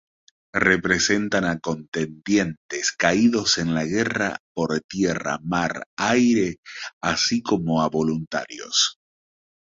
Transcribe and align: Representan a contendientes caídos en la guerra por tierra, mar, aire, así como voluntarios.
Representan 0.57 1.43
a 1.45 1.59
contendientes 1.59 2.91
caídos 2.91 3.59
en 3.59 3.75
la 3.75 3.85
guerra 3.85 4.39
por 4.51 4.79
tierra, 4.89 5.37
mar, 5.43 5.85
aire, 5.95 6.57
así 7.03 7.43
como 7.43 7.87
voluntarios. 7.91 8.99